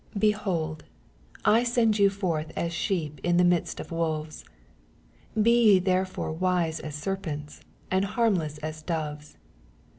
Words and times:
16 0.13 0.21
fiehold, 0.21 0.83
I 1.45 1.63
send 1.63 1.99
yon 1.99 2.09
forth 2.09 2.51
as 2.55 2.71
■heep 2.71 3.19
in 3.19 3.37
the 3.37 3.43
midst 3.43 3.79
of 3.79 3.91
wolves: 3.91 4.43
bo 5.35 5.47
ye 5.51 5.77
therefore 5.77 6.31
wise 6.31 6.79
as 6.79 6.95
serpents, 6.95 7.61
and 7.91 8.05
harm 8.05 8.33
less 8.33 8.57
as 8.57 8.81
doves. 8.81 9.37